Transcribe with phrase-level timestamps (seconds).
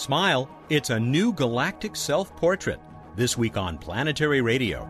[0.00, 2.80] Smile, it's a new galactic self portrait.
[3.16, 4.88] This week on Planetary Radio.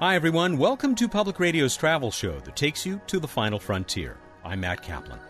[0.00, 0.58] Hi, everyone.
[0.58, 4.16] Welcome to Public Radio's travel show that takes you to the final frontier.
[4.44, 5.20] I'm Matt Kaplan.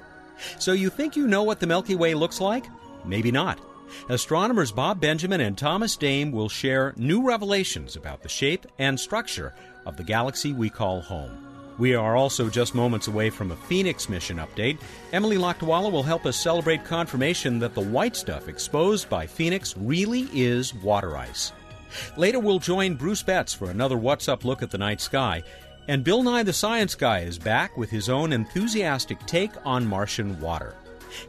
[0.59, 2.65] So, you think you know what the Milky Way looks like?
[3.05, 3.61] Maybe not.
[4.09, 9.55] Astronomers Bob Benjamin and Thomas Dame will share new revelations about the shape and structure
[9.85, 11.44] of the galaxy we call home.
[11.77, 14.79] We are also just moments away from a Phoenix mission update.
[15.13, 20.29] Emily Lakdawalla will help us celebrate confirmation that the white stuff exposed by Phoenix really
[20.33, 21.53] is water ice.
[22.17, 25.43] Later, we'll join Bruce Betts for another What's Up look at the night sky.
[25.89, 30.41] And Bill Nye the Science Guy is back with his own enthusiastic take on Martian
[30.41, 30.75] water.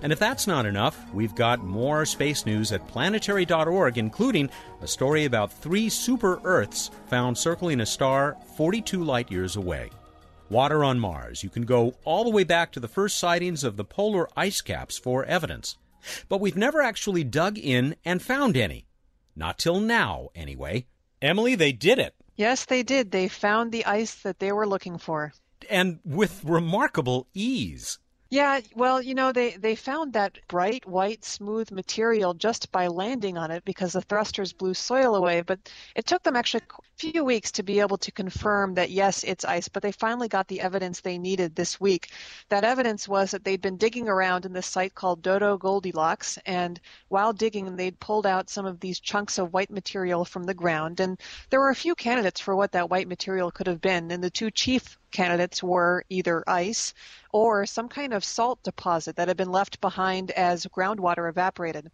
[0.02, 4.50] And if that's not enough, we've got more space news at planetary.org, including
[4.82, 9.90] a story about three super Earths found circling a star 42 light years away.
[10.50, 11.44] Water on Mars.
[11.44, 14.62] You can go all the way back to the first sightings of the polar ice
[14.62, 15.78] caps for evidence.
[16.30, 18.86] But we've never actually dug in and found any.
[19.36, 20.86] Not till now, anyway.
[21.22, 22.14] Emily, they did it.
[22.36, 23.12] Yes, they did.
[23.12, 25.34] They found the ice that they were looking for.
[25.70, 27.98] And with remarkable ease.
[28.36, 33.38] Yeah, well, you know, they, they found that bright, white, smooth material just by landing
[33.38, 35.40] on it because the thrusters blew soil away.
[35.40, 39.24] But it took them actually a few weeks to be able to confirm that, yes,
[39.24, 39.70] it's ice.
[39.70, 42.10] But they finally got the evidence they needed this week.
[42.50, 46.38] That evidence was that they'd been digging around in this site called Dodo Goldilocks.
[46.46, 50.54] And while digging, they'd pulled out some of these chunks of white material from the
[50.54, 51.00] ground.
[51.00, 51.18] And
[51.52, 54.12] there were a few candidates for what that white material could have been.
[54.12, 56.94] And the two chief candidates were either ice
[57.32, 61.90] or some kind of salt deposit that had been left behind as groundwater evaporated.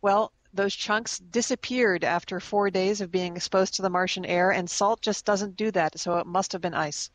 [0.00, 4.68] Well, those chunks disappeared after four days of being exposed to the Martian air, and
[4.68, 7.10] salt just doesn't do that, so it must have been ice.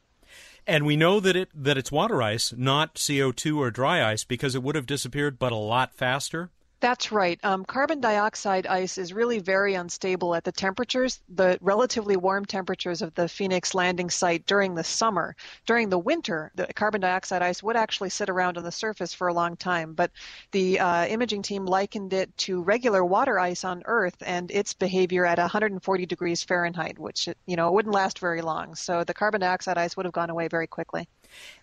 [0.65, 4.53] And we know that it that it's water ice, not CO2 or dry ice, because
[4.53, 6.51] it would have disappeared, but a lot faster.
[6.79, 7.39] That's right.
[7.43, 13.01] Um, carbon dioxide ice is really very unstable at the temperatures, the relatively warm temperatures
[13.01, 15.35] of the Phoenix landing site during the summer.
[15.65, 19.27] During the winter, the carbon dioxide ice would actually sit around on the surface for
[19.27, 20.11] a long time, but
[20.51, 25.25] the uh, imaging team likened it to regular water ice on Earth and its behavior
[25.25, 28.75] at 140 degrees Fahrenheit, which you know it wouldn't last very long.
[28.75, 31.07] So the carbon dioxide ice would have gone away very quickly.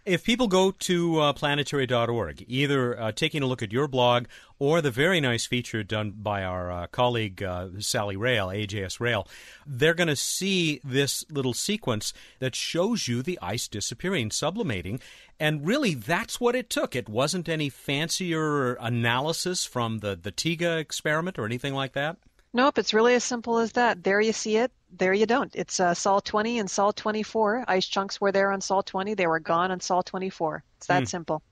[0.04, 4.26] If people go to uh, planetary.org, either uh, taking a look at your blog
[4.58, 9.26] or the very nice feature done by our uh, colleague uh, Sally Rayl, AJS Rayl,
[9.66, 15.00] they're going to see this little sequence that shows you the ice disappearing, sublimating.
[15.40, 16.94] And really, that's what it took.
[16.94, 22.18] It wasn't any fancier analysis from the, the TEGA experiment or anything like that.
[22.54, 24.04] Nope, it's really as simple as that.
[24.04, 24.70] There you see it.
[24.96, 25.54] There you don't.
[25.56, 27.64] It's uh, Sol 20 and Sol 24.
[27.66, 29.14] Ice chunks were there on Sol 20.
[29.14, 30.62] They were gone on Sol 24.
[30.76, 31.08] It's that mm.
[31.08, 31.42] simple.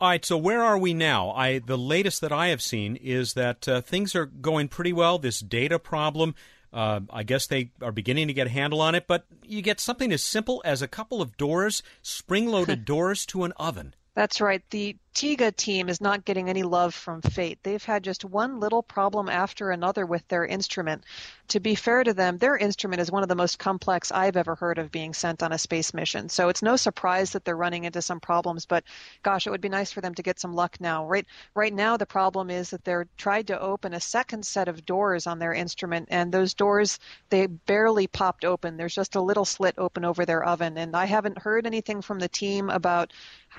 [0.00, 1.30] All right, so where are we now?
[1.30, 5.18] I the latest that I have seen is that uh, things are going pretty well.
[5.18, 6.34] This data problem,
[6.72, 9.06] uh, I guess they are beginning to get a handle on it.
[9.06, 13.52] But you get something as simple as a couple of doors, spring-loaded doors to an
[13.52, 13.94] oven.
[14.14, 14.62] That's right.
[14.70, 17.58] The TEGA team is not getting any love from fate.
[17.62, 21.04] They've had just one little problem after another with their instrument.
[21.48, 24.54] To be fair to them, their instrument is one of the most complex I've ever
[24.54, 26.28] heard of being sent on a space mission.
[26.28, 28.84] So it's no surprise that they're running into some problems, but
[29.22, 31.06] gosh, it would be nice for them to get some luck now.
[31.06, 34.84] Right right now the problem is that they're tried to open a second set of
[34.84, 36.98] doors on their instrument and those doors
[37.30, 38.76] they barely popped open.
[38.76, 42.18] There's just a little slit open over their oven and I haven't heard anything from
[42.18, 43.12] the team about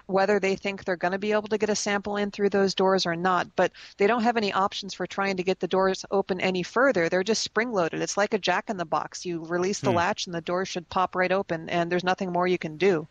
[0.05, 2.75] whether they think they're going to be able to get a sample in through those
[2.75, 3.55] doors or not.
[3.55, 7.09] But they don't have any options for trying to get the doors open any further.
[7.09, 8.01] They're just spring loaded.
[8.01, 9.25] It's like a jack in the box.
[9.25, 9.97] You release the hmm.
[9.97, 13.07] latch and the door should pop right open, and there's nothing more you can do.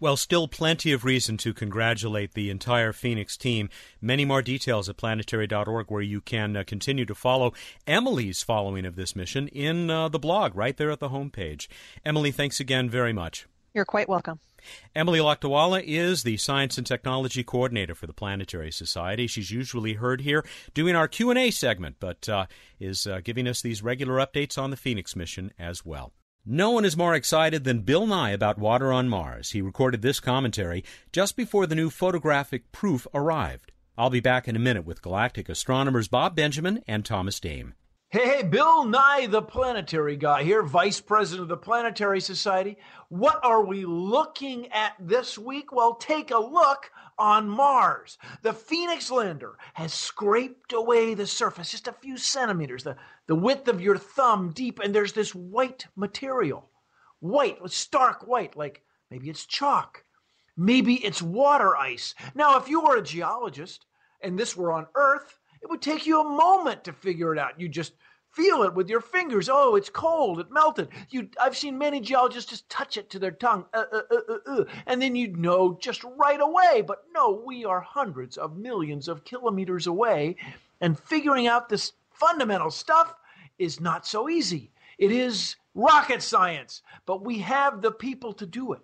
[0.00, 3.70] Well, still plenty of reason to congratulate the entire Phoenix team.
[4.00, 7.54] Many more details at planetary.org where you can uh, continue to follow
[7.86, 11.68] Emily's following of this mission in uh, the blog right there at the homepage.
[12.04, 13.46] Emily, thanks again very much.
[13.72, 14.40] You're quite welcome.
[14.94, 19.26] Emily Lakdawalla is the Science and Technology Coordinator for the Planetary Society.
[19.26, 20.44] She's usually heard here
[20.74, 22.46] doing our Q&A segment, but uh,
[22.78, 26.12] is uh, giving us these regular updates on the Phoenix mission as well.
[26.46, 29.52] No one is more excited than Bill Nye about water on Mars.
[29.52, 33.72] He recorded this commentary just before the new photographic proof arrived.
[33.96, 37.74] I'll be back in a minute with galactic astronomers Bob Benjamin and Thomas Dame.
[38.14, 42.78] Hey, hey, Bill Nye, the planetary guy here, vice president of the Planetary Society.
[43.08, 45.72] What are we looking at this week?
[45.72, 48.16] Well, take a look on Mars.
[48.42, 52.94] The Phoenix lander has scraped away the surface just a few centimeters, the,
[53.26, 56.70] the width of your thumb deep, and there's this white material.
[57.18, 60.04] White, stark white, like maybe it's chalk.
[60.56, 62.14] Maybe it's water ice.
[62.36, 63.86] Now, if you were a geologist
[64.20, 67.58] and this were on Earth, it would take you a moment to figure it out.
[67.58, 67.94] You just
[68.34, 69.48] feel it with your fingers.
[69.50, 70.40] Oh, it's cold.
[70.40, 70.88] It melted.
[71.10, 74.38] You, I've seen many geologists just touch it to their tongue, uh, uh, uh, uh,
[74.46, 76.82] uh and then you'd know just right away.
[76.86, 80.36] But no, we are hundreds of millions of kilometers away,
[80.80, 83.14] and figuring out this fundamental stuff
[83.58, 84.70] is not so easy.
[84.98, 88.82] It is rocket science, but we have the people to do it.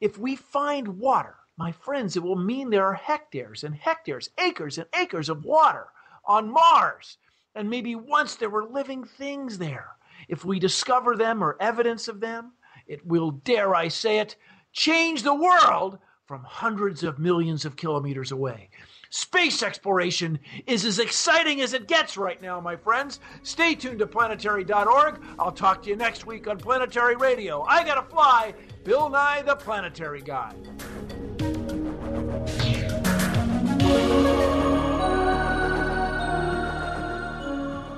[0.00, 4.78] If we find water, my friends, it will mean there are hectares and hectares, acres
[4.78, 5.86] and acres of water
[6.24, 7.18] on Mars.
[7.54, 9.88] And maybe once there were living things there.
[10.28, 12.52] If we discover them or evidence of them,
[12.86, 14.36] it will, dare I say it,
[14.72, 18.70] change the world from hundreds of millions of kilometers away.
[19.10, 23.20] Space exploration is as exciting as it gets right now, my friends.
[23.42, 25.20] Stay tuned to planetary.org.
[25.38, 27.62] I'll talk to you next week on Planetary Radio.
[27.64, 28.54] I gotta fly.
[28.84, 30.54] Bill Nye, the Planetary Guy.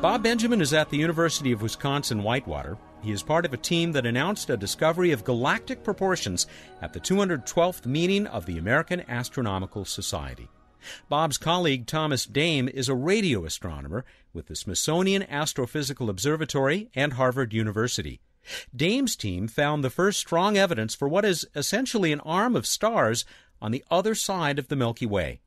[0.05, 2.77] Bob Benjamin is at the University of Wisconsin Whitewater.
[3.03, 6.47] He is part of a team that announced a discovery of galactic proportions
[6.83, 10.51] at the 212th meeting of the American Astronomical Society.
[11.09, 14.05] Bob's colleague Thomas Dame is a radio astronomer
[14.35, 18.21] with the Smithsonian Astrophysical Observatory and Harvard University.
[18.77, 23.25] Dame's team found the first strong evidence for what is essentially an arm of stars
[23.59, 25.41] on the other side of the Milky Way.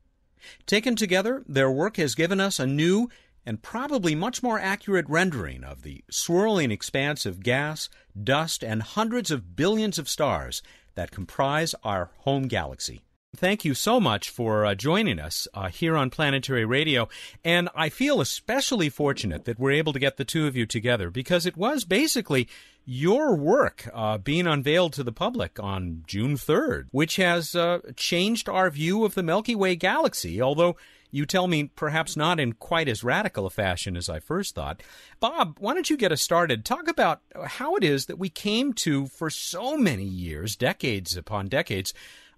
[0.66, 3.08] Taken together, their work has given us a new
[3.48, 7.88] and probably much more accurate rendering of the swirling expanse of gas,
[8.22, 10.60] dust, and hundreds of billions of stars
[10.96, 13.00] that comprise our home galaxy.
[13.34, 17.08] Thank you so much for uh, joining us uh, here on Planetary Radio.
[17.42, 21.08] And I feel especially fortunate that we're able to get the two of you together
[21.10, 22.48] because it was basically
[22.84, 28.46] your work uh, being unveiled to the public on June 3rd, which has uh, changed
[28.46, 30.76] our view of the Milky Way galaxy, although
[31.10, 34.82] you tell me perhaps not in quite as radical a fashion as I first thought.
[35.20, 36.64] Bob, why don't you get us started?
[36.64, 41.48] Talk about how it is that we came to, for so many years, decades upon
[41.48, 41.94] decades,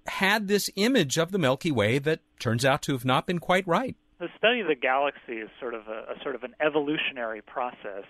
[0.06, 3.66] had this image of the Milky Way that turns out to have not been quite
[3.66, 3.96] right.
[4.18, 8.04] The study of the galaxy is sort of a, a sort of an evolutionary process.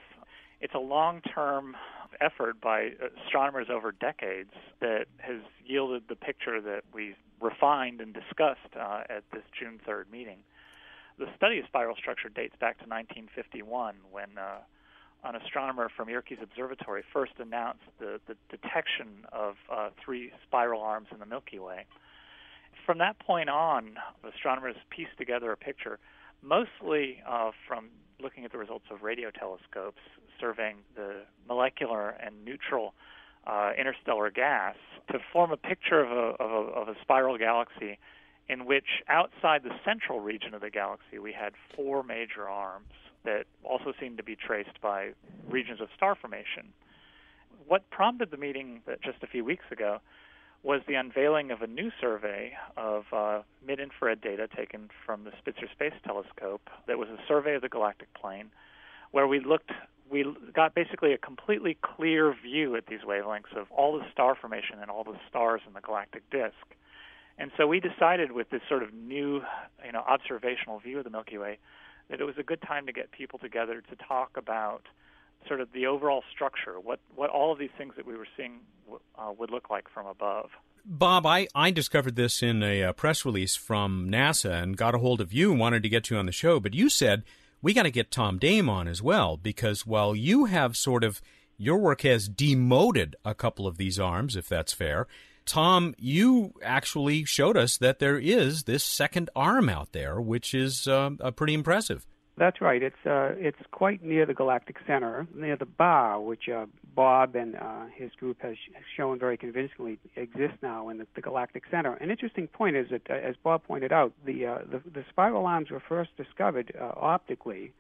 [0.61, 1.77] It's a long-term
[2.21, 2.91] effort by
[3.27, 4.51] astronomers over decades
[4.81, 10.11] that has yielded the picture that we refined and discussed uh, at this June 3rd
[10.13, 10.39] meeting.
[11.19, 14.59] The study of spiral structure dates back to 1951 when uh,
[15.25, 21.09] an astronomer from Yerkes Observatory first announced the, the detection of uh, three spiral arms
[21.13, 21.87] in the Milky Way.
[22.87, 23.97] From that point on,
[24.27, 25.99] astronomers pieced together a picture,
[26.43, 27.89] mostly uh, from
[28.21, 30.01] looking at the results of radio telescopes
[30.41, 32.95] surveying the molecular and neutral
[33.47, 34.77] uh, interstellar gas,
[35.11, 37.99] to form a picture of a, of, a, of a spiral galaxy
[38.49, 42.93] in which outside the central region of the galaxy we had four major arms
[43.25, 45.11] that also seemed to be traced by
[45.49, 46.73] regions of star formation.
[47.67, 50.01] What prompted the meeting that just a few weeks ago
[50.63, 55.33] was the unveiling of a new survey of uh, mid infrared data taken from the
[55.39, 58.51] Spitzer Space Telescope that was a survey of the galactic plane,
[59.11, 59.71] where we looked,
[60.11, 60.25] we
[60.55, 64.91] got basically a completely clear view at these wavelengths of all the star formation and
[64.91, 66.55] all the stars in the galactic disk.
[67.39, 69.41] And so we decided with this sort of new,
[69.85, 71.59] you know, observational view of the Milky Way
[72.11, 74.83] that it was a good time to get people together to talk about
[75.47, 78.61] sort of the overall structure, what what all of these things that we were seeing
[79.19, 80.51] uh, would look like from above.
[80.85, 84.99] Bob, I, I discovered this in a, a, press release from NASA and got a
[84.99, 86.59] hold of you and wanted to get you on the show.
[86.59, 87.23] But you said
[87.63, 91.21] we got to get Tom Dame on as well because while you have sort of
[91.59, 95.07] your work has demoted a couple of these arms, if that's fair,
[95.45, 100.89] Tom, you actually showed us that there is this second arm out there, which is
[100.89, 102.07] uh, pretty impressive.
[102.41, 102.83] That's right.
[102.83, 106.65] It's uh, it's quite near the galactic center, near the bar, which uh,
[106.97, 108.57] Bob and uh, his group has
[108.97, 111.93] shown very convincingly exists now in the, the galactic center.
[111.97, 115.45] An interesting point is that, uh, as Bob pointed out, the, uh, the the spiral
[115.45, 117.75] arms were first discovered uh, optically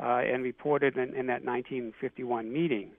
[0.00, 2.92] uh, and reported in, in that 1951 meeting.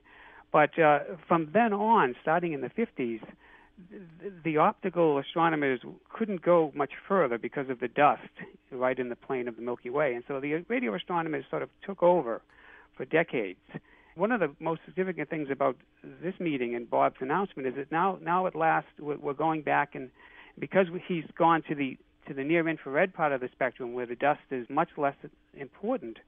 [0.52, 3.22] But uh, from then on, starting in the 50s,
[4.44, 5.80] the optical astronomers
[6.12, 8.22] couldn't go much further because of the dust
[8.72, 11.68] right in the plane of the Milky Way, and so the radio astronomers sort of
[11.84, 12.42] took over
[12.96, 13.60] for decades.
[14.14, 15.76] One of the most significant things about
[16.22, 20.10] this meeting and Bob's announcement is that now, now at last, we're going back and
[20.58, 24.16] because he's gone to the to the near infrared part of the spectrum where the
[24.16, 25.14] dust is much less
[25.54, 26.18] important,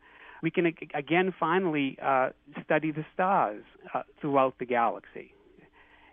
[0.42, 2.30] we can again finally uh,
[2.64, 5.34] study the stars uh, throughout the galaxy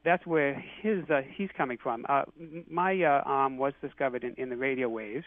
[0.06, 2.06] That's where his uh, he's coming from.
[2.08, 2.24] Uh,
[2.70, 5.25] my uh, arm was discovered in, in the radio waves.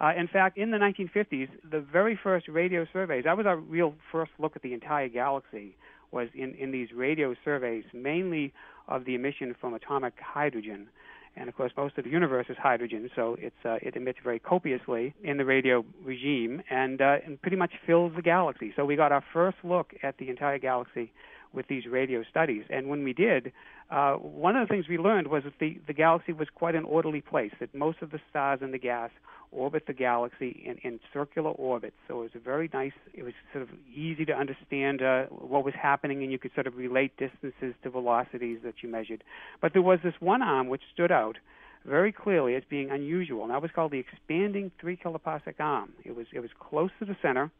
[0.00, 3.94] Uh, in fact, in the 1950s, the very first radio surveys, that was our real
[4.10, 5.76] first look at the entire galaxy,
[6.10, 8.52] was in, in these radio surveys, mainly
[8.88, 10.88] of the emission from atomic hydrogen.
[11.36, 14.38] And of course, most of the universe is hydrogen, so it's, uh, it emits very
[14.38, 18.72] copiously in the radio regime and, uh, and pretty much fills the galaxy.
[18.76, 21.12] So we got our first look at the entire galaxy
[21.54, 22.64] with these radio studies.
[22.70, 23.52] And when we did,
[23.90, 26.84] uh, one of the things we learned was that the, the galaxy was quite an
[26.84, 29.10] orderly place, that most of the stars in the gas
[29.52, 31.96] orbit the galaxy in, in circular orbits.
[32.08, 35.64] So it was a very nice, it was sort of easy to understand uh, what
[35.64, 39.22] was happening, and you could sort of relate distances to velocities that you measured.
[39.60, 41.36] But there was this one arm which stood out
[41.84, 45.92] very clearly as being unusual, and that was called the expanding three kiloparsec arm.
[46.04, 47.50] It was it was close to the center,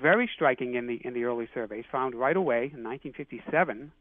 [0.00, 3.92] very striking in the in the early surveys, found right away in 1957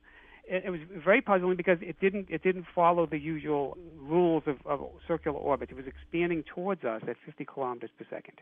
[0.51, 4.57] it, it was very puzzling because it didn't it didn't follow the usual rules of,
[4.65, 5.69] of circular orbit.
[5.71, 8.37] It was expanding towards us at 50 kilometers per second.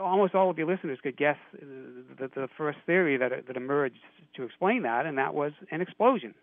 [0.00, 3.98] Almost all of your listeners could guess the, the first theory that that emerged
[4.36, 6.34] to explain that, and that was an explosion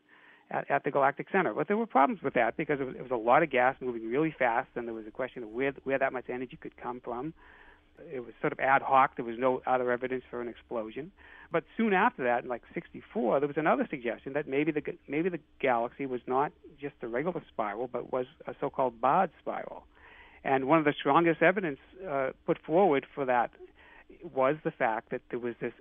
[0.49, 1.53] at, at the galactic center.
[1.53, 3.75] But there were problems with that because it was, it was a lot of gas
[3.81, 6.77] moving really fast, and there was a question of where where that much energy could
[6.77, 7.33] come from.
[8.13, 9.15] It was sort of ad hoc.
[9.15, 11.11] There was no other evidence for an explosion.
[11.51, 15.29] But soon after that, in like '64, there was another suggestion that maybe the maybe
[15.29, 19.83] the galaxy was not just a regular spiral, but was a so-called barred spiral.
[20.43, 21.79] And one of the strongest evidence
[22.09, 23.51] uh, put forward for that
[24.33, 25.73] was the fact that there was this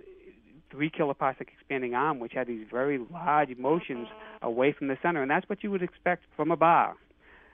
[0.69, 4.07] three kiloparsec expanding arm, which had these very large motions
[4.41, 6.95] away from the center, and that's what you would expect from a bar.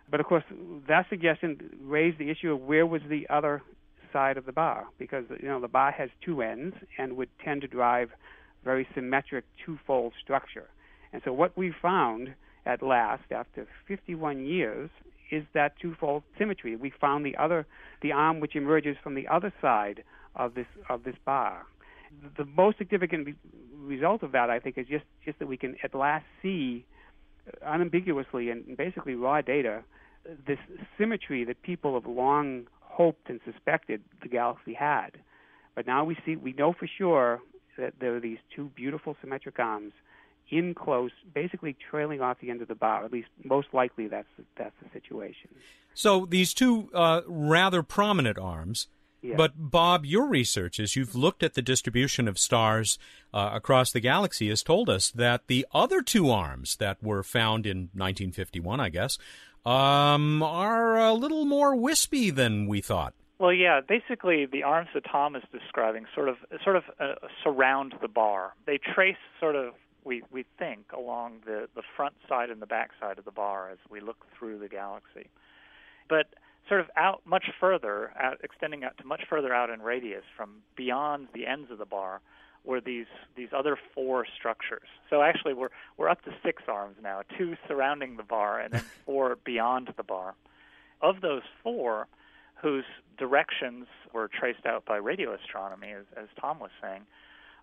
[0.09, 0.43] But of course,
[0.87, 3.61] that suggestion raised the issue of where was the other
[4.11, 7.61] side of the bar because you know the bar has two ends and would tend
[7.61, 8.09] to drive
[8.63, 10.69] very symmetric twofold structure.
[11.13, 12.33] And so what we found
[12.65, 14.89] at last after 51 years
[15.31, 16.75] is that twofold symmetry.
[16.75, 17.65] We found the other
[18.01, 20.03] the arm which emerges from the other side
[20.35, 21.65] of this of this bar.
[22.37, 23.35] The most significant
[23.75, 26.85] result of that I think is just just that we can at last see
[27.47, 29.83] uh, unambiguously and basically raw data
[30.45, 30.59] this
[30.97, 35.11] symmetry that people have long hoped and suspected the galaxy had.
[35.75, 37.39] But now we see, we know for sure
[37.77, 39.93] that there are these two beautiful symmetric arms
[40.49, 43.03] in close, basically trailing off the end of the bar.
[43.05, 45.49] At least, most likely, that's the, that's the situation.
[45.93, 48.87] So these two uh, rather prominent arms.
[49.21, 49.35] Yeah.
[49.35, 52.99] But Bob, your research, as you've looked at the distribution of stars
[53.33, 57.65] uh, across the galaxy, has told us that the other two arms that were found
[57.65, 59.17] in 1951, I guess,
[59.67, 63.13] um, are a little more wispy than we thought.
[63.39, 63.81] Well, yeah.
[63.81, 68.53] Basically, the arms that Tom is describing sort of sort of uh, surround the bar.
[68.65, 72.91] They trace sort of we we think along the the front side and the back
[72.99, 75.29] side of the bar as we look through the galaxy,
[76.07, 76.27] but
[76.67, 80.49] sort of out much further, out, extending out to much further out in radius from
[80.75, 82.21] beyond the ends of the bar
[82.67, 84.87] were these these other four structures.
[85.09, 88.83] So actually, we're we're up to six arms now, two surrounding the bar and then
[89.05, 90.35] four beyond the bar.
[91.01, 92.07] Of those four,
[92.55, 92.85] whose
[93.17, 97.03] directions were traced out by radio astronomy, as, as Tom was saying,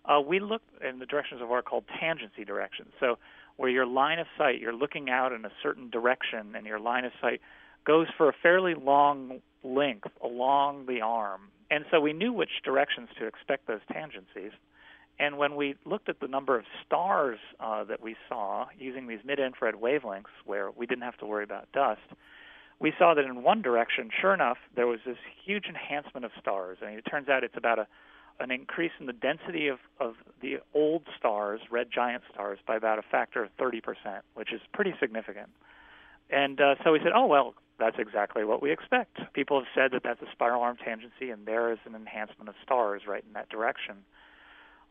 [0.05, 2.89] uh, we looked in the directions of what are called tangency directions.
[2.99, 3.17] So
[3.57, 7.05] where your line of sight, you're looking out in a certain direction, and your line
[7.05, 7.41] of sight
[7.85, 11.41] goes for a fairly long length along the arm.
[11.71, 14.51] And so we knew which directions to expect those tangencies.
[15.17, 19.19] And when we looked at the number of stars uh, that we saw using these
[19.23, 22.01] mid infrared wavelengths, where we didn't have to worry about dust,
[22.79, 26.79] we saw that in one direction, sure enough, there was this huge enhancement of stars.
[26.81, 27.87] I And it turns out it's about a,
[28.39, 32.99] an increase in the density of, of the old stars, red giant stars, by about
[32.99, 33.81] a factor of 30%,
[34.33, 35.49] which is pretty significant.
[36.29, 39.19] And uh, so we said, oh, well, that's exactly what we expect.
[39.33, 42.55] People have said that that's a spiral arm tangency, and there is an enhancement of
[42.63, 43.95] stars right in that direction.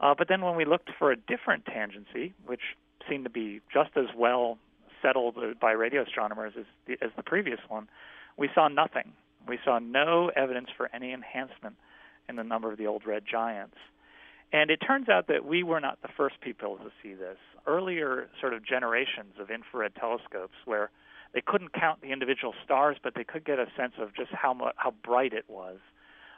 [0.00, 2.60] Uh, but then when we looked for a different tangency, which
[3.08, 4.58] seemed to be just as well
[5.02, 7.88] settled by radio astronomers as the, as the previous one,
[8.36, 9.12] we saw nothing.
[9.46, 11.76] We saw no evidence for any enhancement
[12.28, 13.76] in the number of the old red giants.
[14.52, 17.36] And it turns out that we were not the first people to see this.
[17.66, 20.90] Earlier sort of generations of infrared telescopes where
[21.34, 24.54] they couldn't count the individual stars, but they could get a sense of just how
[24.54, 25.78] much, how bright it was.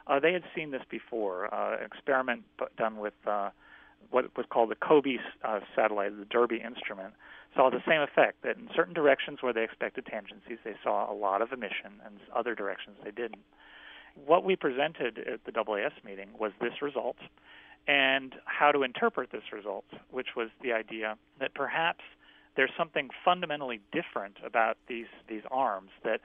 [0.07, 1.53] Uh, they had seen this before.
[1.53, 2.43] Uh, an experiment
[2.77, 3.49] done with uh,
[4.09, 7.13] what was called the COBE uh, satellite, the DIRBE instrument,
[7.55, 8.43] saw the same effect.
[8.43, 12.19] That in certain directions where they expected tangencies, they saw a lot of emission, and
[12.35, 13.43] other directions they didn't.
[14.25, 17.17] What we presented at the AAS meeting was this result,
[17.87, 22.03] and how to interpret this result, which was the idea that perhaps
[22.55, 26.21] there's something fundamentally different about these these arms that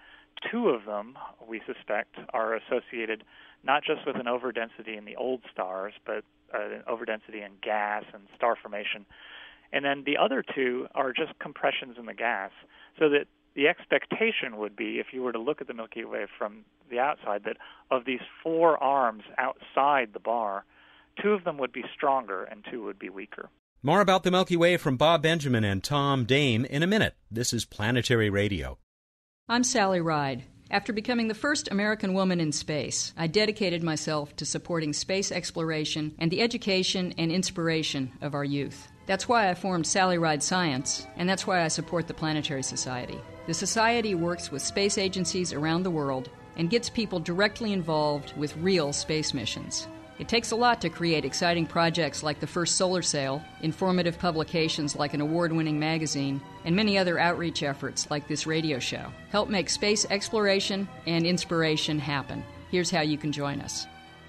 [0.50, 3.24] two of them we suspect are associated
[3.64, 8.04] not just with an overdensity in the old stars, but uh, an overdensity in gas
[8.12, 9.06] and star formation.
[9.72, 12.50] And then the other two are just compressions in the gas.
[12.98, 16.26] So that the expectation would be, if you were to look at the Milky Way
[16.38, 17.56] from the outside, that
[17.90, 20.64] of these four arms outside the bar,
[21.22, 23.48] two of them would be stronger and two would be weaker.
[23.82, 27.16] More about the Milky Way from Bob Benjamin and Tom Dame in a minute.
[27.30, 28.78] This is Planetary Radio.
[29.52, 30.44] I'm Sally Ride.
[30.70, 36.14] After becoming the first American woman in space, I dedicated myself to supporting space exploration
[36.18, 38.88] and the education and inspiration of our youth.
[39.04, 43.18] That's why I formed Sally Ride Science, and that's why I support the Planetary Society.
[43.46, 48.56] The Society works with space agencies around the world and gets people directly involved with
[48.56, 49.86] real space missions.
[50.22, 54.94] It takes a lot to create exciting projects like the first solar sail, informative publications
[54.94, 59.12] like an award winning magazine, and many other outreach efforts like this radio show.
[59.30, 62.44] Help make space exploration and inspiration happen.
[62.70, 63.88] Here's how you can join us.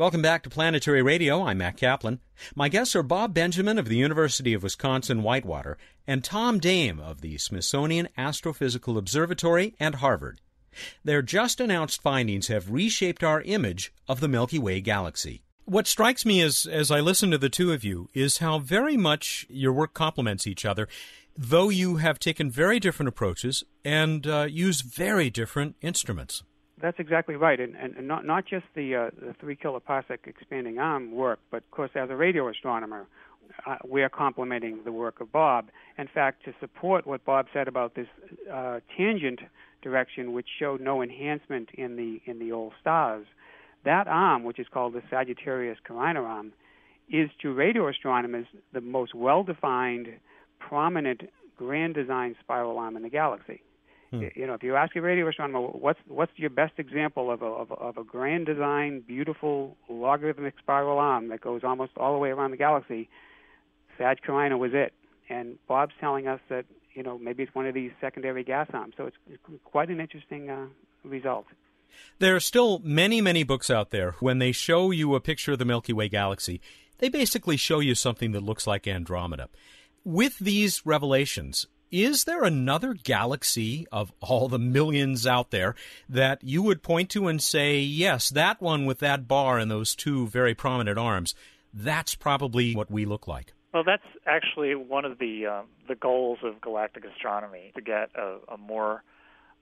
[0.00, 1.42] Welcome back to Planetary Radio.
[1.42, 2.20] I'm Matt Kaplan.
[2.54, 5.76] My guests are Bob Benjamin of the University of Wisconsin Whitewater
[6.06, 10.40] and Tom Dame of the Smithsonian Astrophysical Observatory and Harvard.
[11.04, 15.42] Their just announced findings have reshaped our image of the Milky Way galaxy.
[15.66, 18.96] What strikes me as, as I listen to the two of you is how very
[18.96, 20.88] much your work complements each other,
[21.36, 26.42] though you have taken very different approaches and uh, use very different instruments.
[26.80, 31.12] That's exactly right, and, and, not not just the uh, the three kiloparsec expanding arm
[31.12, 33.06] work, but of course as a radio astronomer,
[33.66, 35.68] uh, we are complementing the work of Bob.
[35.98, 38.06] In fact, to support what Bob said about this
[38.50, 39.40] uh, tangent
[39.82, 43.26] direction, which showed no enhancement in the in the old stars,
[43.84, 46.52] that arm, which is called the Sagittarius Carina arm,
[47.10, 50.08] is to radio astronomers the most well-defined,
[50.58, 51.22] prominent,
[51.56, 53.62] grand design spiral arm in the galaxy.
[54.10, 54.24] Hmm.
[54.34, 57.46] You know, if you ask a radio astronomer, what's what's your best example of a,
[57.46, 62.18] of a of a grand design, beautiful logarithmic spiral arm that goes almost all the
[62.18, 63.08] way around the galaxy?
[63.98, 64.92] Sag Carina was it,
[65.28, 68.94] and Bob's telling us that you know maybe it's one of these secondary gas arms.
[68.96, 70.66] So it's, it's quite an interesting uh,
[71.04, 71.46] result.
[72.18, 74.12] There are still many, many books out there.
[74.20, 76.60] When they show you a picture of the Milky Way galaxy,
[76.98, 79.48] they basically show you something that looks like Andromeda.
[80.04, 85.74] With these revelations, is there another galaxy of all the millions out there
[86.08, 89.94] that you would point to and say, yes, that one with that bar and those
[89.94, 91.34] two very prominent arms,
[91.72, 93.52] that's probably what we look like?
[93.72, 98.38] Well, that's actually one of the uh, the goals of galactic astronomy to get a,
[98.52, 99.04] a more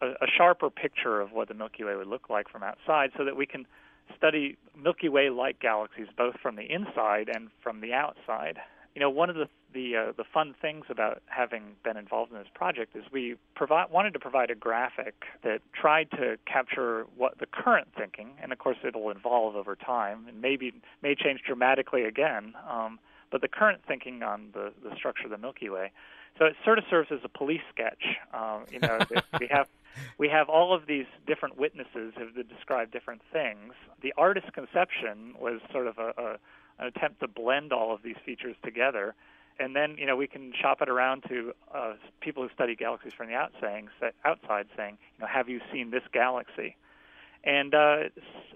[0.01, 3.25] a, a sharper picture of what the Milky Way would look like from outside, so
[3.25, 3.67] that we can
[4.17, 8.59] study Milky Way-like galaxies both from the inside and from the outside.
[8.95, 12.38] You know, one of the the uh, the fun things about having been involved in
[12.38, 17.38] this project is we provide wanted to provide a graphic that tried to capture what
[17.38, 22.04] the current thinking, and of course it'll evolve over time and maybe may change dramatically
[22.04, 22.54] again.
[22.68, 22.98] Um,
[23.31, 25.92] but the current thinking on the the structure of the Milky Way.
[26.38, 28.04] So it sort of serves as a police sketch.
[28.33, 28.98] Um, you know,
[29.40, 29.68] we have
[30.18, 33.74] we have all of these different witnesses who have described different things.
[34.02, 36.38] The artist's conception was sort of a, a
[36.78, 39.14] an attempt to blend all of these features together
[39.59, 43.12] and then you know we can shop it around to uh, people who study galaxies
[43.12, 43.88] from the saying,
[44.25, 46.77] outside, saying, you know, have you seen this galaxy?
[47.44, 47.96] And uh,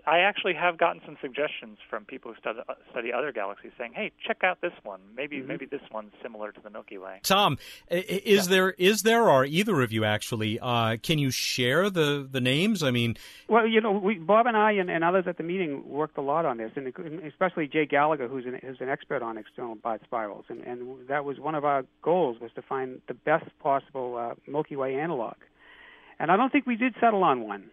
[0.05, 3.93] I actually have gotten some suggestions from people who study, uh, study other galaxies, saying,
[3.95, 5.01] "Hey, check out this one.
[5.17, 5.47] Maybe mm-hmm.
[5.47, 8.51] maybe this one's similar to the Milky Way." Tom, is yeah.
[8.51, 10.59] there is there or either of you actually?
[10.61, 12.83] Uh, can you share the the names?
[12.83, 13.17] I mean,
[13.49, 16.23] well, you know, we, Bob and I and, and others at the meeting worked a
[16.23, 16.93] lot on this, and
[17.25, 21.25] especially Jay Gallagher, who's an who's an expert on external barred spirals, and and that
[21.25, 25.35] was one of our goals was to find the best possible uh, Milky Way analog.
[26.19, 27.71] And I don't think we did settle on one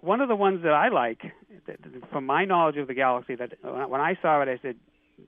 [0.00, 1.20] one of the ones that I like,
[2.12, 4.76] from my knowledge of the galaxy, that when I saw it, I said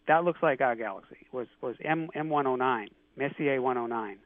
[0.07, 4.19] that looks like our galaxy was was M M109 Messier 109.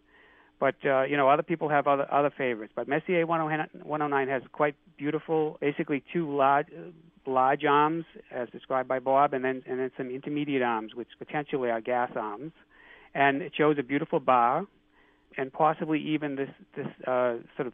[0.61, 2.73] But uh, you know, other people have other other favorites.
[2.77, 6.69] But Messier 109 has quite beautiful, basically two large
[7.27, 11.71] large arms, as described by Bob, and then and then some intermediate arms, which potentially
[11.71, 12.53] are gas arms,
[13.15, 14.67] and it shows a beautiful bar,
[15.37, 17.73] and possibly even this this uh, sort of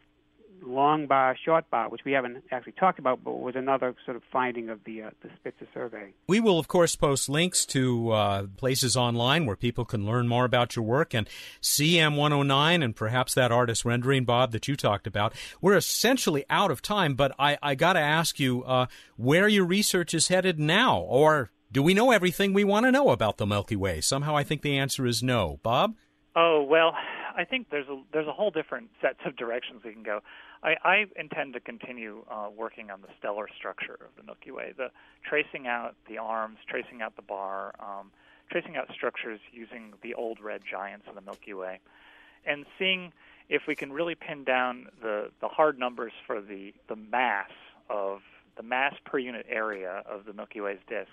[0.61, 4.23] long bar, short bar, which we haven't actually talked about, but was another sort of
[4.31, 6.13] finding of the uh, the Spitzer survey.
[6.27, 10.45] We will, of course, post links to uh, places online where people can learn more
[10.45, 11.27] about your work and
[11.61, 15.33] CM 109 and perhaps that artist rendering, Bob, that you talked about.
[15.61, 19.65] We're essentially out of time, but I, I got to ask you uh, where your
[19.65, 23.47] research is headed now, or do we know everything we want to know about the
[23.47, 24.01] Milky Way?
[24.01, 25.59] Somehow I think the answer is no.
[25.63, 25.95] Bob?
[26.35, 26.93] Oh, well,
[27.35, 30.19] I think there's a there's a whole different sets of directions we can go.
[30.63, 34.73] I, I intend to continue uh, working on the stellar structure of the Milky Way,
[34.77, 34.89] the
[35.27, 38.11] tracing out the arms, tracing out the bar, um,
[38.51, 41.79] tracing out structures using the old red giants of the Milky Way,
[42.45, 43.11] and seeing
[43.49, 47.51] if we can really pin down the the hard numbers for the the mass
[47.89, 48.19] of
[48.55, 51.11] the mass per unit area of the Milky Way's disk,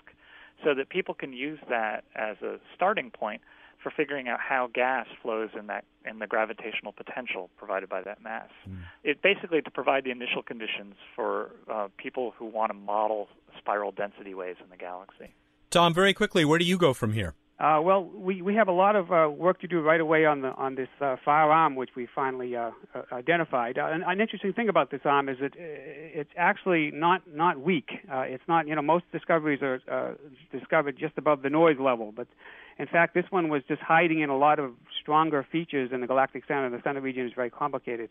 [0.63, 3.41] so that people can use that as a starting point
[3.81, 8.21] for figuring out how gas flows in that in the gravitational potential provided by that
[8.21, 8.49] mass.
[8.67, 8.79] Mm.
[9.03, 13.91] It basically to provide the initial conditions for uh, people who want to model spiral
[13.91, 15.33] density waves in the galaxy.
[15.69, 17.35] Tom, very quickly, where do you go from here?
[17.59, 20.41] Uh, well, we, we have a lot of uh, work to do right away on
[20.41, 23.77] the on this uh, fire arm, which we finally uh, uh, identified.
[23.77, 27.89] Uh, an, an interesting thing about this arm is that it's actually not not weak.
[28.09, 30.15] it's not you know most discoveries are
[30.53, 32.27] discovered just above the noise level, but
[32.79, 36.07] in fact, this one was just hiding in a lot of stronger features in the
[36.07, 36.69] galactic center.
[36.69, 38.09] The center region is very complicated.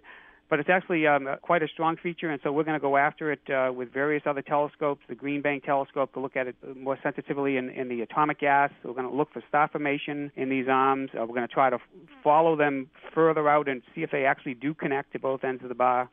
[0.51, 3.33] But it's actually um, quite a strong feature, and so we're going to go after
[3.33, 6.99] it uh, with various other telescopes, the Green Bank telescope, to look at it more
[7.03, 8.71] sensitively in, in the atomic gas.
[8.83, 11.11] We're going to look for star formation in these arms.
[11.15, 11.83] Uh, we're going to try to f-
[12.25, 15.69] follow them further out and see if they actually do connect to both ends of
[15.69, 16.09] the bar.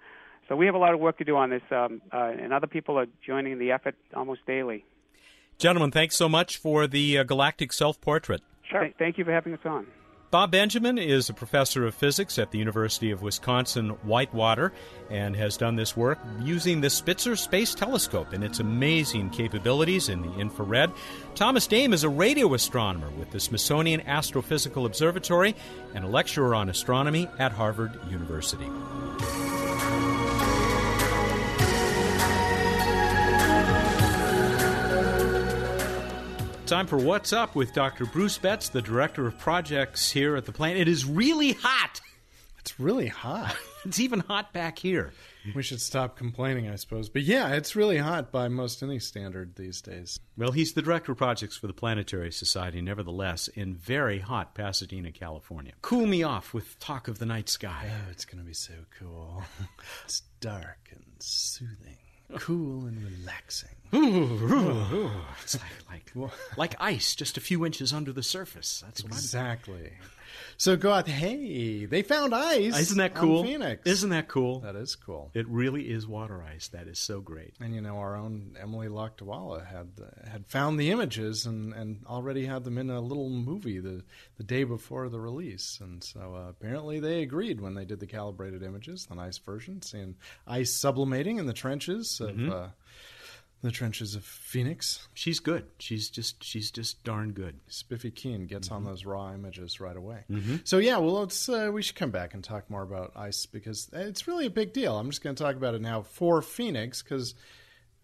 [0.49, 2.67] So we have a lot of work to do on this, um, uh, and other
[2.67, 4.83] people are joining the effort almost daily.
[5.57, 8.41] Gentlemen, thanks so much for the uh, galactic self portrait.
[8.69, 8.81] Sure.
[8.81, 9.87] Th- thank you for having us on.
[10.31, 14.73] Bob Benjamin is a professor of physics at the University of Wisconsin Whitewater
[15.09, 20.21] and has done this work using the Spitzer Space Telescope and its amazing capabilities in
[20.21, 20.91] the infrared.
[21.35, 25.55] Thomas Dame is a radio astronomer with the Smithsonian Astrophysical Observatory
[25.93, 28.69] and a lecturer on astronomy at Harvard University.
[36.65, 38.07] Time for What's Up with Dr.
[38.07, 40.79] Bruce Betts, the Director of Projects here at the plant.
[40.79, 42.01] It is really hot.
[42.57, 43.55] It's really hot.
[43.85, 45.13] it's even hot back here.
[45.53, 47.07] We should stop complaining, I suppose.
[47.07, 50.19] But yeah, it's really hot by most any standard these days.
[50.37, 55.11] Well, he's the Director of Projects for the Planetary Society, nevertheless, in very hot Pasadena,
[55.11, 55.73] California.
[55.83, 57.91] Cool me off with talk of the night sky.
[57.91, 59.43] Oh, it's going to be so cool.
[60.03, 61.99] it's dark and soothing,
[62.39, 63.69] cool and relaxing.
[63.93, 65.57] It's
[65.89, 68.83] like, like, like ice, just a few inches under the surface.
[68.85, 69.93] That's exactly.
[70.57, 71.07] So go out.
[71.07, 72.77] Hey, they found ice.
[72.77, 73.43] Isn't that cool?
[73.43, 73.81] Phoenix.
[73.85, 74.59] Isn't that cool?
[74.61, 75.31] That is cool.
[75.33, 76.67] It really is water ice.
[76.69, 77.53] That is so great.
[77.59, 82.05] And you know, our own Emily Lakdawalla had uh, had found the images and, and
[82.07, 84.03] already had them in a little movie the
[84.37, 85.79] the day before the release.
[85.81, 89.81] And so uh, apparently they agreed when they did the calibrated images, the nice version,
[89.81, 90.15] seeing
[90.47, 92.31] ice sublimating in the trenches of.
[92.31, 92.51] Mm-hmm.
[92.51, 92.67] Uh,
[93.65, 95.07] the trenches of Phoenix.
[95.13, 95.65] She's good.
[95.79, 97.59] She's just she's just darn good.
[97.67, 98.77] Spiffy Keen gets mm-hmm.
[98.77, 100.23] on those raw images right away.
[100.29, 100.57] Mm-hmm.
[100.63, 103.89] So yeah, well, let's uh, we should come back and talk more about ice because
[103.91, 104.97] it's really a big deal.
[104.97, 107.35] I'm just going to talk about it now for Phoenix because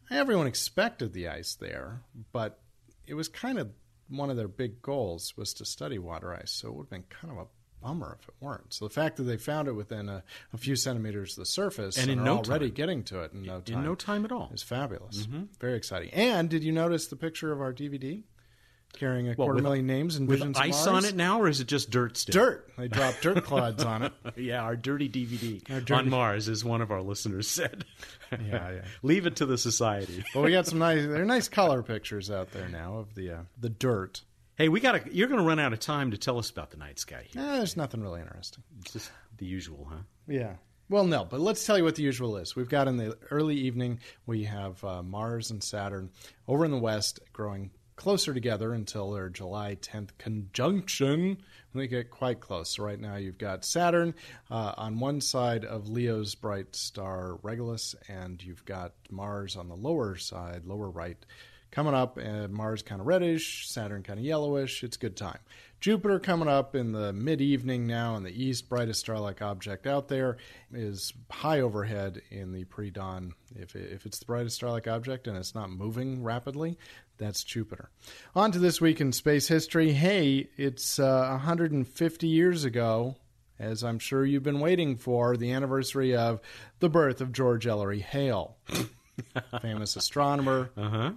[0.10, 2.60] everyone expected the ice there, but
[3.08, 3.71] it was kind of
[4.10, 6.52] one of their big goals was to study water ice.
[6.52, 7.47] So it would have been kind of a
[7.82, 8.74] bummer if it weren't.
[8.74, 11.98] So the fact that they found it within a, a few centimeters of the surface
[11.98, 12.76] and, and in no already time.
[12.76, 15.26] getting to it in no time, in no time at all, is fabulous.
[15.26, 15.44] Mm-hmm.
[15.60, 16.10] Very exciting.
[16.12, 18.24] And did you notice the picture of our DVD?
[18.94, 21.48] Carrying a well, quarter with, million names and with visions ice on it now, or
[21.48, 22.34] is it just dirt still?
[22.34, 22.70] Dirt.
[22.78, 24.13] They dropped dirt clods on it.
[24.36, 25.94] yeah, our dirty DVD our dirty...
[25.94, 27.86] on Mars, as one of our listeners said.
[28.32, 28.82] yeah, yeah.
[29.02, 30.26] Leave it to the society.
[30.36, 31.06] Well, we got some nice.
[31.06, 34.24] There are nice color pictures out there now of the uh, the dirt.
[34.55, 35.15] Hey, we got to.
[35.15, 37.41] You're going to run out of time to tell us about the night sky here.
[37.41, 38.63] Eh, there's nothing really interesting.
[38.81, 40.01] It's just the usual, huh?
[40.27, 40.55] Yeah.
[40.89, 42.53] Well, no, but let's tell you what the usual is.
[42.55, 46.09] We've got in the early evening, we have uh, Mars and Saturn
[46.49, 51.37] over in the west growing closer together until their July 10th conjunction
[51.71, 52.75] when they get quite close.
[52.75, 54.15] So right now you've got Saturn
[54.49, 59.75] uh, on one side of Leo's bright star Regulus, and you've got Mars on the
[59.75, 61.23] lower side, lower right,
[61.71, 64.84] coming up, and Mars kind of reddish, Saturn kind of yellowish.
[64.84, 65.39] It's good time.
[65.79, 69.88] Jupiter coming up in the mid evening now in the east, brightest star like object
[69.88, 70.38] out there
[70.71, 73.34] is high overhead in the pre dawn.
[73.55, 76.77] If, if it's the brightest star like object and it's not moving rapidly,
[77.17, 77.89] that's Jupiter.
[78.36, 79.91] On to this week in space history.
[79.93, 83.15] Hey, it's uh, 150 years ago
[83.62, 86.41] as I'm sure you've been waiting for, the anniversary of
[86.79, 88.57] the birth of George Ellery Hale,
[89.62, 90.71] famous astronomer.
[90.75, 91.12] Uh huh.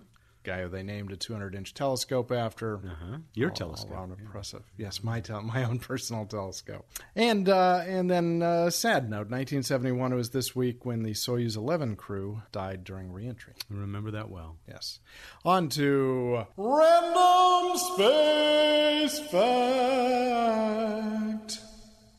[0.44, 2.76] Guy who they named a 200 inch telescope after.
[2.76, 3.16] Uh-huh.
[3.34, 3.90] Your All telescope.
[3.92, 4.62] around impressive.
[4.76, 6.86] Yes, my tel- my own personal telescope.
[7.16, 11.56] And uh, and then uh, sad note, 1971 it was this week when the Soyuz
[11.56, 13.54] 11 crew died during reentry.
[13.70, 14.56] I remember that well.
[14.68, 15.00] Yes.
[15.44, 19.18] On to random space
[20.24, 21.58] fact.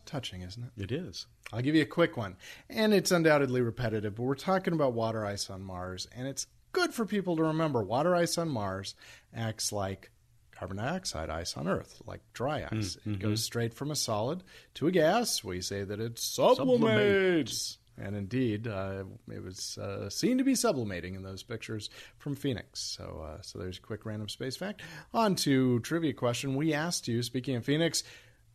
[0.06, 0.84] Touching, isn't it?
[0.84, 1.26] It is.
[1.54, 2.38] I'll give you a quick one.
[2.70, 6.94] And it's undoubtedly repetitive, but we're talking about water ice on Mars, and it's good
[6.94, 7.82] for people to remember.
[7.82, 8.94] Water ice on Mars
[9.36, 10.12] acts like
[10.52, 12.98] carbon dioxide ice on Earth, like dry ice.
[13.06, 14.44] It goes straight from a solid
[14.76, 15.44] to a gas.
[15.44, 17.78] We say that it sublimates.
[17.98, 22.82] And indeed, uh, it was uh, seen to be sublimating in those pictures from Phoenix.
[22.82, 24.82] So, uh, so there's a quick random space fact.
[25.14, 26.56] On to trivia question.
[26.56, 28.04] We asked you, speaking of Phoenix,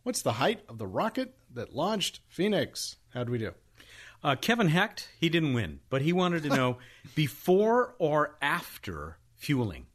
[0.03, 2.97] what's the height of the rocket that launched Phoenix?
[3.15, 3.53] How'd we do?
[4.23, 6.77] Uh, Kevin Hecht, he didn't win, but he wanted to know
[7.15, 9.87] before or after fueling.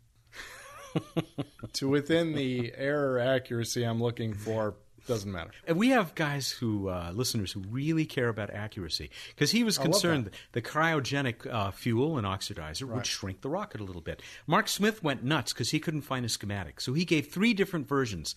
[1.75, 4.75] to within the error accuracy I'm looking for,
[5.07, 5.51] doesn't matter.
[5.67, 9.79] And we have guys who, uh, listeners who really care about accuracy because he was
[9.79, 14.23] concerned that the cryogenic uh, fuel and oxidizer would shrink the rocket a little bit.
[14.47, 16.81] Mark Smith went nuts because he couldn't find a schematic.
[16.81, 18.35] So he gave three different versions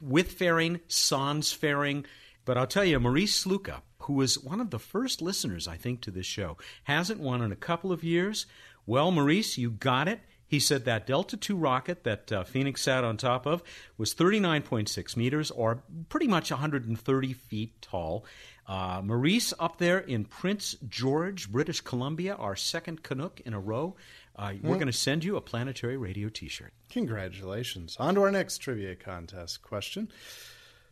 [0.00, 2.04] with fairing, sans fairing.
[2.44, 6.00] But I'll tell you, Maurice Sluka, who was one of the first listeners, I think,
[6.02, 8.46] to this show, hasn't won in a couple of years.
[8.86, 10.20] Well, Maurice, you got it.
[10.46, 13.62] He said that Delta II rocket that uh, Phoenix sat on top of
[13.96, 18.26] was 39.6 meters, or pretty much 130 feet tall.
[18.66, 23.96] Uh, Maurice up there in Prince George, British Columbia, our second Canuck in a row.
[24.36, 26.72] Uh, We're going to send you a planetary radio t shirt.
[26.90, 27.96] Congratulations.
[27.98, 30.10] On to our next trivia contest question.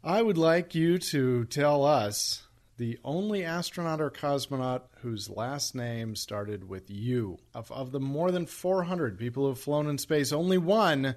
[0.03, 2.43] I would like you to tell us
[2.79, 7.39] the only astronaut or cosmonaut whose last name started with U.
[7.55, 11.17] Of, of the more than 400 people who have flown in space, only one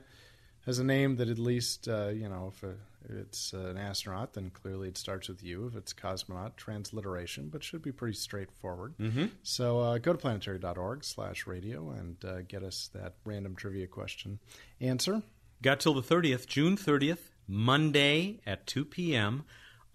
[0.66, 2.72] has a name that at least, uh, you know, if, a,
[3.06, 5.68] if it's uh, an astronaut, then clearly it starts with U.
[5.68, 8.96] If it's cosmonaut, transliteration, but should be pretty straightforward.
[8.98, 9.28] Mm-hmm.
[9.44, 14.40] So uh, go to planetary.org slash radio and uh, get us that random trivia question
[14.82, 15.22] answer.
[15.62, 19.44] Got till the 30th, June 30th, Monday at 2 p.m.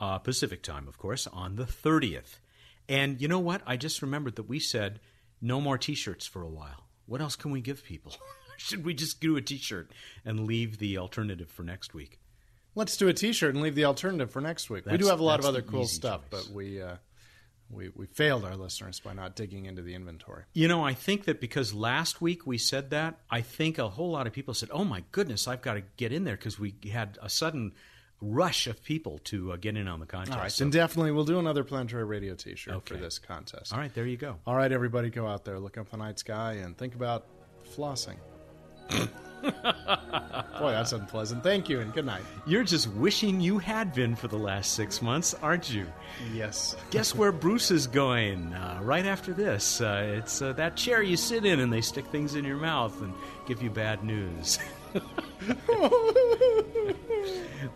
[0.00, 2.38] Uh, Pacific time, of course, on the 30th.
[2.88, 3.62] And you know what?
[3.66, 5.00] I just remembered that we said
[5.40, 6.86] no more t shirts for a while.
[7.06, 8.14] What else can we give people?
[8.56, 9.90] Should we just do a t shirt
[10.24, 12.18] and leave the alternative for next week?
[12.74, 14.86] Let's do a T-shirt and leave the alternative for next week.
[14.86, 16.44] we do have a lot of other cool stuff, choice.
[16.44, 16.94] but we uh,
[17.70, 20.44] we we failed our listeners by not digging into the inventory.
[20.54, 24.10] You know, I think that because last week we said that, I think a whole
[24.10, 26.74] lot of people said, oh my goodness, I've got to get in there because we
[26.90, 27.72] had a sudden
[28.20, 30.36] rush of people to uh, get in on the contest.
[30.36, 32.94] All right, So- and definitely we'll do another Planetary Radio T-shirt Okay.
[32.96, 33.72] for this contest.
[33.72, 34.36] all right, there you go.
[34.46, 37.26] All right, everybody, go out there, look up the night sky, and think about
[37.76, 38.16] flossing.
[39.42, 41.42] Boy, that's unpleasant.
[41.42, 42.22] Thank you, and good night.
[42.46, 45.86] You're just wishing you had been for the last six months, aren't you?
[46.32, 46.76] Yes.
[46.90, 49.80] Guess where Bruce is going uh, right after this?
[49.80, 53.00] Uh, it's uh, that chair you sit in and they stick things in your mouth
[53.00, 53.14] and
[53.46, 54.58] give you bad news.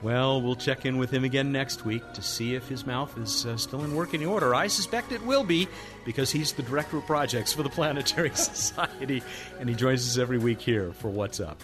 [0.02, 3.46] well, we'll check in with him again next week to see if his mouth is
[3.46, 4.54] uh, still in working order.
[4.54, 5.68] I suspect it will be
[6.04, 9.22] because he's the director of projects for the Planetary Society
[9.60, 11.60] and he joins us every week here for What's Up.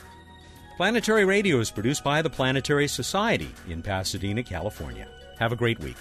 [0.77, 5.09] Planetary Radio is produced by the Planetary Society in Pasadena, California.
[5.39, 5.97] Have a great week.